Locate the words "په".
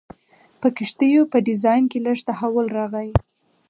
0.61-0.67, 1.31-1.37